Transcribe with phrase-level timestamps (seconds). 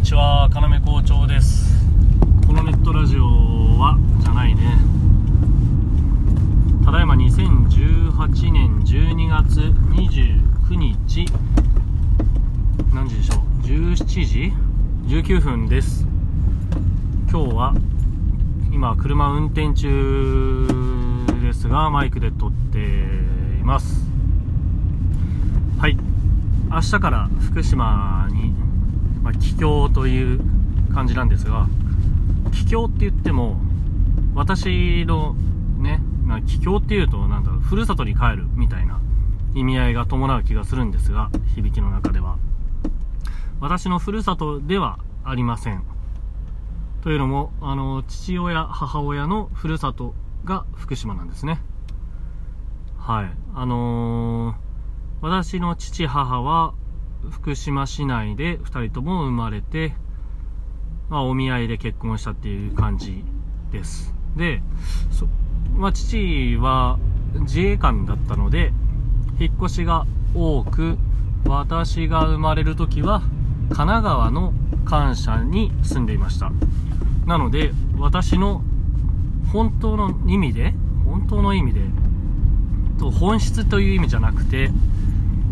[0.00, 1.74] にちは、かなめ校長です。
[2.46, 3.22] このネットラジオ
[3.78, 4.78] は、じゃないね。
[6.86, 11.26] ただいま2018年12月29日、
[12.94, 14.52] 何時でしょう、17時
[15.06, 16.06] ?19 分です。
[17.30, 17.74] 今日は、
[18.72, 20.66] 今、車運転中
[21.42, 22.78] ですが、マイクで撮って
[23.60, 24.08] います。
[25.78, 25.98] はい。
[26.70, 28.59] 明日から福島に、
[29.22, 30.40] まあ、帰郷という
[30.92, 31.68] 感じなんですが
[32.52, 33.60] 帰郷って言っても
[34.34, 35.34] 私の
[35.78, 39.00] ね、まあ、帰郷っていうとなんだろうふるさとに帰るみたいな
[39.54, 42.38] 意味合いが伴う気がするんですが響きの中では。
[43.60, 45.84] 私のふるさとではありません。
[47.02, 51.60] というのもあの父親母親のふるさとが福島なんですね。
[52.96, 53.30] はい。
[53.54, 54.70] あのー
[55.22, 56.72] 私の父母は
[57.28, 59.94] 福島市内で2人とも生まれて、
[61.08, 63.24] まあ、お見合いで結婚したっていう感じ
[63.70, 64.14] です。
[64.36, 64.62] で、
[65.10, 65.26] そ
[65.76, 66.98] まあ、父は
[67.40, 68.72] 自衛官だったので
[69.38, 70.98] 引っ越しが多く
[71.46, 73.20] 私が生まれる時は
[73.70, 74.52] 神奈川の
[74.84, 76.50] 官舎に住んでいました。
[77.26, 78.62] なので私の
[79.52, 81.80] 本当の意味で本当の意味で
[82.98, 84.70] と本質という意味じゃなくて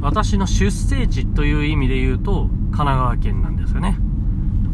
[0.00, 3.98] 私の出生地という意味で言うと神奈川県なんですよね。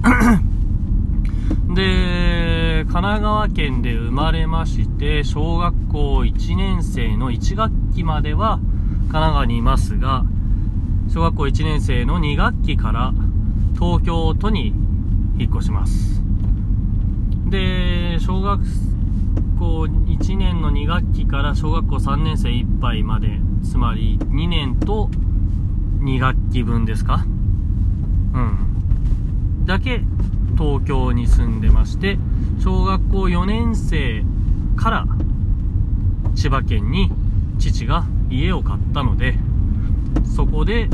[1.75, 10.25] で神奈川県で生まれまして小学校1年生の1学期までは神奈川にいますが
[11.09, 13.13] 小学校1年生の2学期から
[13.75, 14.75] 東京都に
[15.39, 16.23] 引っ越します。
[17.49, 18.63] で小学
[19.59, 25.09] 校1年の2学期から小学校3年生いっぱいまでつまり2年と
[26.01, 27.25] 2学期分ですか？
[28.35, 29.65] うん。
[29.67, 30.03] だけ
[30.59, 32.19] 東京に住んでまして
[32.61, 34.25] 小学校4年生
[34.77, 35.07] から
[36.35, 37.11] 千葉県に
[37.59, 39.39] 父が家を買ったので
[40.25, 40.89] そこで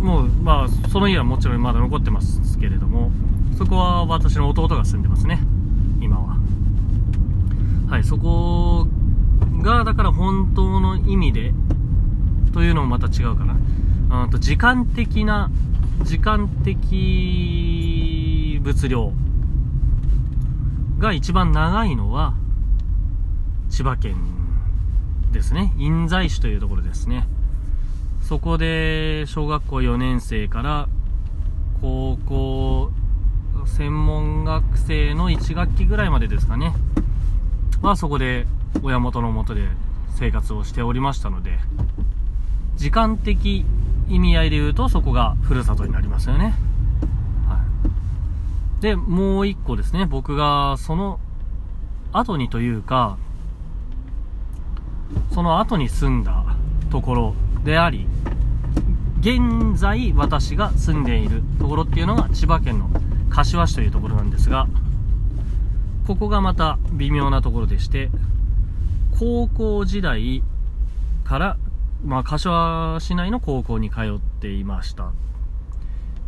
[0.00, 3.10] もうまあその家はもちろんまだ残ってますけれども
[3.58, 5.40] そこは私の弟が住んでますね
[6.00, 6.36] 今は。
[7.88, 8.86] はいそこ
[9.60, 11.52] がだから本当の意味で
[12.52, 14.28] というのもまた違うかな。
[14.28, 15.50] と時間的な
[16.04, 19.12] 時間的物量
[21.00, 22.34] が一番長いのは
[23.70, 24.14] 千葉県
[25.32, 25.74] ですね。
[25.78, 27.26] 印西市というところですね。
[28.22, 30.88] そこで小学校4年生から
[31.80, 32.92] 高校
[33.66, 36.72] 専門学生の1学期ぐらいまでですかね。
[37.82, 38.46] はそこで
[38.84, 39.66] 親元のもとで
[40.14, 41.58] 生活をしておりましたので
[42.76, 43.64] 時間的
[44.08, 46.54] 意味合いで言うとそこがふるさとになりますよね、
[47.46, 47.62] は
[48.78, 50.06] い、でもう一個ですね。
[50.06, 51.20] 僕がその
[52.12, 53.18] 後にというか
[55.32, 56.44] その後に住んだ
[56.90, 57.34] ところ
[57.64, 58.06] であり
[59.20, 62.90] 現在私が住んでいるところっていうのが千葉県の
[63.28, 64.66] 柏市というところなんですが
[66.06, 68.10] ここがまた微妙なところでして
[69.20, 70.42] 高校時代
[71.24, 71.58] から、
[72.02, 75.12] まあ、柏市内の高校に通っていました。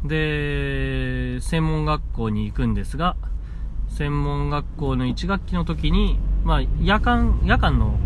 [0.05, 3.17] で専門学校に行くんですが
[3.89, 7.99] 専門学校の1学期の時に、まあ、夜間夜間の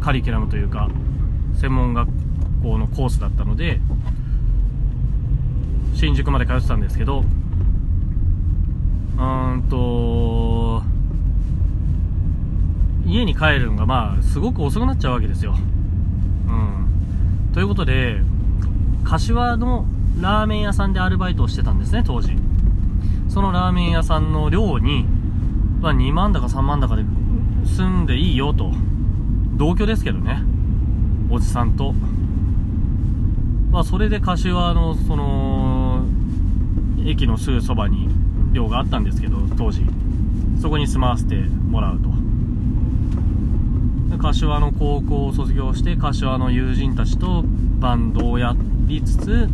[0.00, 0.88] カリキュラムというか
[1.60, 2.08] 専門学
[2.62, 3.78] 校のコースだったので
[5.94, 10.43] 新宿まで通ってたんですけどうーんと
[13.06, 15.54] 家に帰るのがまあすごく遅くなっちゃうわけですよ。
[16.48, 17.52] うん。
[17.52, 18.20] ということで、
[19.04, 19.86] 柏の
[20.20, 22.36] ラーメン屋さんでアルバイトをしてたんですね、当時。
[23.28, 25.06] そのラーメン屋さんの寮に、
[25.80, 27.04] まあ、2万だか3万だかで
[27.64, 28.72] 住んでいいよと。
[29.56, 30.42] 同居ですけどね。
[31.30, 31.94] おじさんと。
[33.70, 36.04] まあ、それで柏の、その、
[37.04, 38.08] 駅のすぐそばに
[38.52, 39.84] 寮があったんですけど、当時。
[40.60, 42.23] そこに住まわせてもらうと。
[44.18, 47.44] 柏の高校を卒業して柏の友人たちと
[47.80, 48.54] バンドをや
[48.86, 49.48] りつつ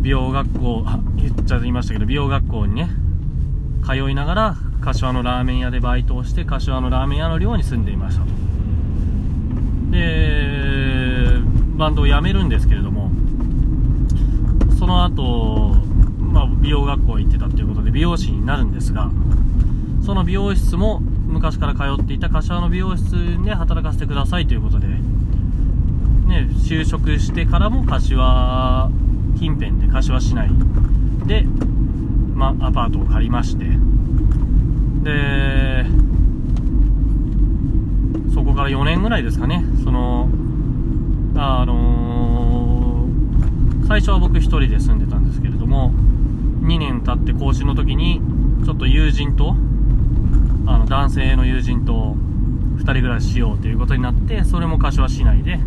[0.00, 0.84] 美容学校
[1.16, 2.88] 言っちゃいましたけど美容学校にね
[3.84, 8.24] 通いながら柏のラーメン屋でバイトをして柏のラーメン屋の寮に住んでいました。
[8.24, 8.30] と
[9.90, 11.40] で
[11.76, 13.10] バンドを辞めるんですけれども
[14.78, 15.74] その後、
[16.18, 19.10] まあ、美容学校行ってたっていうことで美容師になるんですが
[20.04, 21.02] その美容室も
[21.36, 23.10] 昔から通っていた柏の美容室
[23.44, 28.88] で働かせてくださいということで、ね、就職してからも柏
[29.38, 30.48] 近辺で柏市内
[31.26, 31.44] で、
[32.34, 33.66] まアパートを借りまして。
[35.02, 35.84] で
[38.32, 39.62] そこから4年ぐらいですかね。
[39.84, 40.30] その
[41.36, 45.92] あのー、最初は僕1人で住んでたんですけれども
[46.62, 48.22] 2年経って更新の時に
[48.64, 49.54] ちょっと友人と
[50.66, 52.16] あの男性の友人と
[52.76, 55.58] 2人暮らししようということになってそれも柏市内で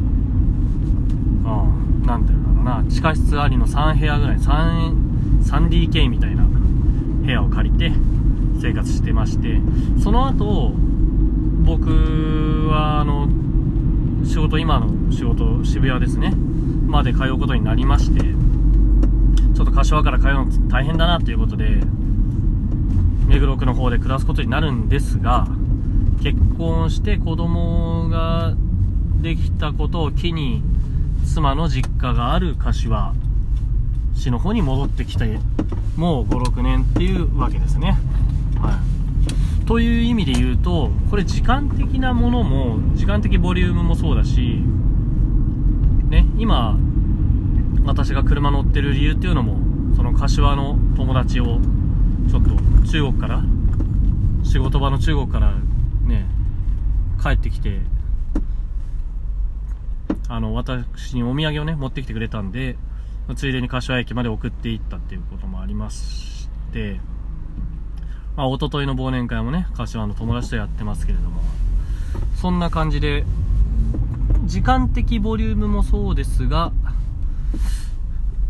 [2.06, 7.92] 何て言うんだろうな地下室ありの3部屋ぐらい 3DK みたいな部屋を借りて
[8.62, 9.60] 生活してまして
[10.02, 10.74] その後
[11.64, 13.28] 僕はあの
[14.26, 16.34] 仕事今の仕事渋谷ですね
[16.88, 18.22] まで通うことになりまして
[19.56, 21.82] ちょっと柏から通うの大変だなということで
[23.30, 25.48] 目黒区の方で暮らすことになるんですが
[26.24, 28.56] 結婚して子供が
[29.22, 30.64] できたことを機に
[31.32, 33.14] 妻の実家がある柏
[34.16, 35.38] 市の方に戻ってきて
[35.96, 38.00] もう56年っていうわけですね、
[38.60, 38.80] は
[39.62, 44.64] い、という意味で言うとこれ時間的なものも時間的ボリュームもそうだし
[46.10, 46.80] ね今
[47.86, 51.60] 私が車乗ってる理由っていうのもその柏の友達を
[52.30, 52.50] ちょっと
[52.88, 53.44] 中国から
[54.44, 55.54] 仕事場の中国から
[56.04, 56.26] ね
[57.22, 57.82] 帰ってきて
[60.32, 62.78] あの、私にお土産をね、持ってきてくれたんで、
[63.36, 67.00] ついでに柏駅まで送っていったっていうこともありまして、
[68.36, 71.42] まあ、一昨日の忘年会もね、柏の友達とやってますけれども、
[72.36, 73.26] そんな感じで、
[74.46, 76.72] 時間的ボリュームもそうですが、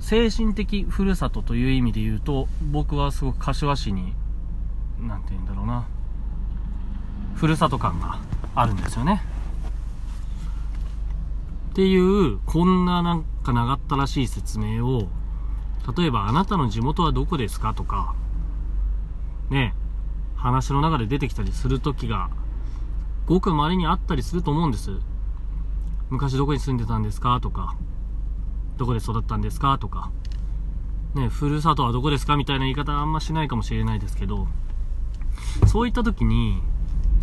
[0.10, 4.16] 精神的ふるさとという意味で言うと、僕はすごく柏市に、
[5.00, 5.86] なんて言うんだろうな、
[7.36, 8.18] ふるさと感が
[8.56, 9.22] あるんですよね。
[11.70, 15.10] っていう、こんななんか長ったらしい説明を、
[15.96, 18.16] 例えばあなたの地元はどこですかとか、
[19.52, 19.76] ね、
[20.36, 22.32] 話の中で出てきたりする時が、
[23.28, 24.90] ごく稀にあったりすると思うんです。
[26.10, 27.76] 昔どこに住んでたんですかとか、
[28.80, 29.78] どこで育ったんですか？
[29.78, 30.10] とか、
[31.14, 32.38] ね、ふるさとはどこですか？
[32.38, 34.48] みたいな言い方あんましないかもしれないですけど、
[35.68, 36.64] そういった時に、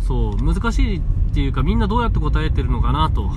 [0.07, 1.01] そう、難しいっ
[1.33, 3.29] ていうかみんなどうやって答えてるのかなと。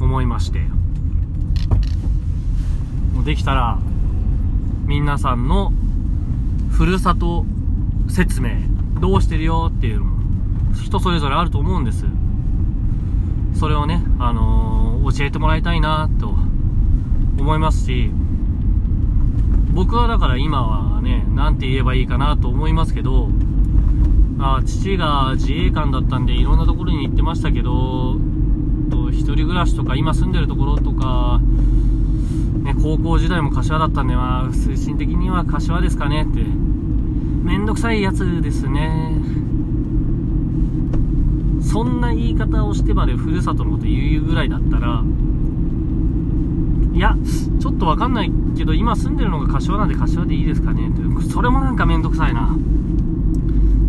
[0.00, 0.58] 思いまして。
[3.14, 3.78] もうできたら
[4.86, 5.72] 皆さんの
[6.72, 7.46] ふるさと
[8.08, 8.62] 説明
[9.00, 12.04] どうしてるよっていうのも人それぞれあると思うんです。
[13.54, 16.34] それをね、あのー、教えてもらいたいなと
[17.38, 18.10] 思いますし
[19.72, 23.28] 僕はだから今はね何て言えばいいかなと思いますけど
[24.38, 28.16] あ父が自衛官だったんでいろんなところに行ってましたけど
[29.12, 31.38] 一人暮らしとか今住んでるところとか、
[32.62, 39.12] ね、高校時代も柏だったんで、まあ、精神的には柏ですかねって、めんどくさいやつですね。
[41.62, 45.04] そんな言い方をしてまでふるさとのこと言うぐらいだったら、
[46.92, 47.16] いや、
[47.60, 52.56] ちょっとわかんないけど、今住んでるのが柏なんで柏でいいですかねって、それもなんかめんどくさいな。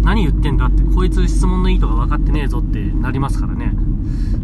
[0.03, 3.73] 何言ってんだって、こいつ質問の意図が分かってねえぞってなりますからね。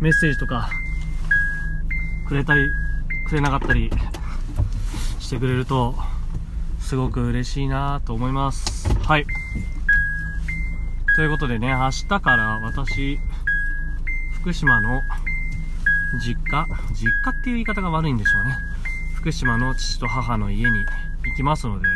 [0.00, 0.70] メッセージとか
[2.26, 2.70] くれたり、
[3.28, 3.90] くれなかったり
[5.18, 5.94] してくれると、
[6.80, 8.88] すごく嬉しいなと思います。
[9.02, 9.26] はい。
[11.16, 13.18] ということでね、明日から私、
[14.40, 15.02] 福島の
[16.14, 18.56] 実家、実家っていう言い方が悪いんでしょうね。
[19.14, 20.86] 福島の父と母の家に
[21.24, 21.88] 行きますので、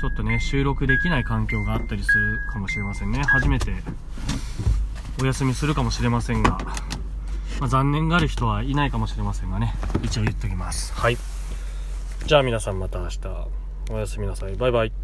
[0.00, 3.22] ちょっとね、収録できない環境があったりするかもしれませんね。
[3.22, 3.72] 初めて
[5.20, 6.58] お休みするかもしれませんが、
[7.60, 10.92] まあ、残念がある人はいないかもしれませんがね、一応言っときます。
[10.94, 11.16] はい。
[12.26, 13.18] じゃあ皆さんまた明日、
[13.90, 14.56] おやすみなさい。
[14.56, 15.03] バイバイ。